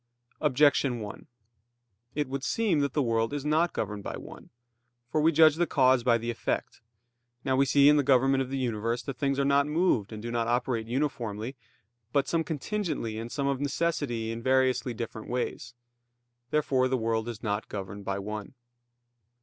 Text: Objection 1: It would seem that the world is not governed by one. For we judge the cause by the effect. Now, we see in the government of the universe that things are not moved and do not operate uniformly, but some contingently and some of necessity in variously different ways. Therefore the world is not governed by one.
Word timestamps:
Objection 0.39 0.99
1: 0.99 1.27
It 2.15 2.27
would 2.27 2.43
seem 2.43 2.79
that 2.79 2.93
the 2.93 3.03
world 3.03 3.33
is 3.33 3.45
not 3.45 3.71
governed 3.71 4.01
by 4.03 4.17
one. 4.17 4.49
For 5.11 5.21
we 5.21 5.31
judge 5.31 5.57
the 5.57 5.67
cause 5.67 6.03
by 6.03 6.17
the 6.17 6.31
effect. 6.31 6.81
Now, 7.45 7.55
we 7.55 7.67
see 7.67 7.87
in 7.87 7.97
the 7.97 8.01
government 8.01 8.41
of 8.41 8.49
the 8.49 8.57
universe 8.57 9.03
that 9.03 9.19
things 9.19 9.37
are 9.37 9.45
not 9.45 9.67
moved 9.67 10.11
and 10.11 10.19
do 10.19 10.31
not 10.31 10.47
operate 10.47 10.87
uniformly, 10.87 11.55
but 12.11 12.27
some 12.27 12.43
contingently 12.43 13.19
and 13.19 13.31
some 13.31 13.45
of 13.45 13.61
necessity 13.61 14.31
in 14.31 14.41
variously 14.41 14.95
different 14.95 15.29
ways. 15.29 15.75
Therefore 16.49 16.87
the 16.87 16.97
world 16.97 17.29
is 17.29 17.43
not 17.43 17.69
governed 17.69 18.03
by 18.03 18.17
one. 18.17 18.55